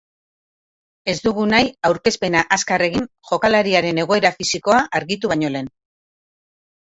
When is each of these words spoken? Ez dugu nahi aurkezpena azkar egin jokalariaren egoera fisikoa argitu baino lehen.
Ez 1.11 1.15
dugu 1.25 1.43
nahi 1.49 1.67
aurkezpena 1.89 2.41
azkar 2.57 2.83
egin 2.85 3.05
jokalariaren 3.31 4.01
egoera 4.05 4.31
fisikoa 4.39 4.79
argitu 5.01 5.31
baino 5.35 5.53
lehen. 5.57 5.69